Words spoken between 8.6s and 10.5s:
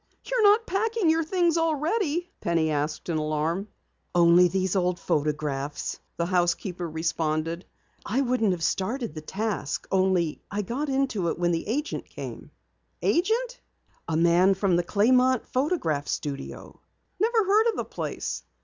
started the task, only